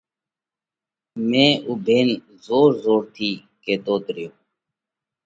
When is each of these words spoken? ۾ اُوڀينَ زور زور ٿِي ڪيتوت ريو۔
۾ 1.33 1.45
اُوڀينَ 1.67 2.09
زور 2.45 2.69
زور 2.83 3.01
ٿِي 3.15 3.29
ڪيتوت 3.63 4.05
ريو۔ 4.15 4.31